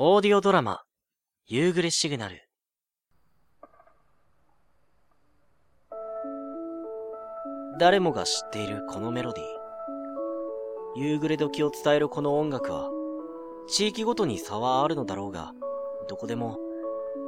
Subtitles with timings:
[0.00, 0.82] オーディオドラマ、
[1.48, 2.40] 夕暮れシグナル。
[7.80, 11.04] 誰もが知っているこのメロディー。
[11.04, 12.90] 夕暮れ時を伝えるこの音楽は、
[13.66, 15.50] 地域ごとに差はあるのだろうが、
[16.08, 16.58] どこでも、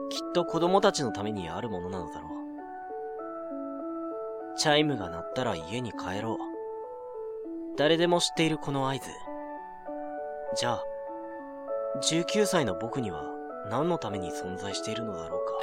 [0.08, 2.30] きっと子供たちのためにあるものなのだろう。
[4.56, 7.76] チャイムが鳴ったら家に帰ろう。
[7.76, 9.10] 誰でも知っているこの合図。
[10.54, 10.84] じゃあ、
[11.98, 13.24] 19歳の僕には
[13.68, 15.60] 何のために存在しているのだろうか。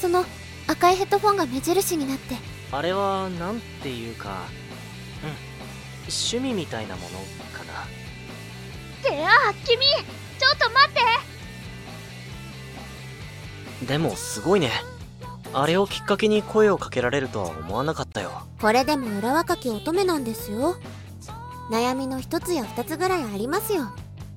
[0.00, 0.24] その
[0.68, 2.36] 赤いヘッドフォンが目印になって
[2.70, 4.71] あれは、なんていうか、うん、
[6.08, 7.18] 趣味みたいなもの
[7.56, 7.82] かな？
[7.82, 7.86] っ
[9.02, 10.92] てあ君ちょっと待っ
[13.80, 14.70] てでもすごいね。
[15.54, 18.46] あれをきっかけに声をかけられるとは思わなかったよ。
[18.60, 20.76] これでも裏若き乙女なんですよ
[21.70, 23.88] 悩みの一つや二つぐらいありますよ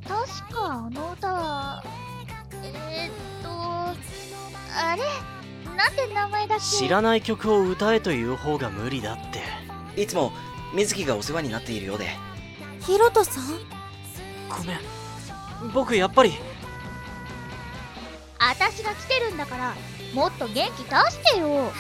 [0.08, 1.84] 確かあの歌は
[2.64, 3.12] えー、っ
[3.44, 3.50] と
[4.78, 5.04] あれ？
[5.76, 6.66] なんて名前だっけ？
[6.66, 9.18] 知らない曲を歌えという方が無理だっ
[9.96, 10.02] て。
[10.02, 10.34] いつも
[10.76, 12.10] 水木がお世話になっているようで。
[12.82, 13.46] ヒロトさん？
[14.50, 14.80] ごめん。
[15.74, 16.34] 僕やっぱり、
[18.38, 19.74] 私が来てるんだから
[20.14, 21.72] もっと元気出してよ。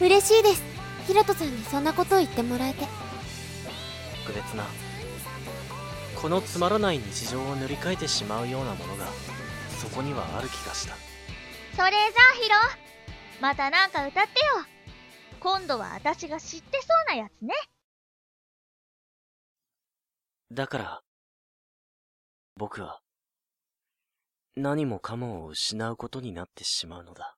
[0.00, 0.62] 嬉しいです。
[1.06, 2.86] ヒロトさんにそんなことを言ってもらえて。
[4.24, 4.64] 特別な。
[6.20, 9.06] このつまらない日常を塗り替えてしまうようなものが、
[9.78, 10.94] そこにはある気がした。
[11.76, 11.98] それじゃ
[12.32, 12.56] あヒロ。
[13.42, 14.64] またなんか歌ってよ。
[15.40, 17.54] 今度は私が知ってそうなやつね
[20.52, 21.00] だから、
[22.56, 23.00] 僕は、
[24.56, 27.36] 何もかもを失うことになってしまうのだ。